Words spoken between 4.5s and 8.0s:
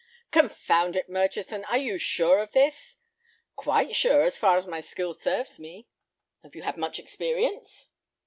as my skill serves me." "Have you had much experience?"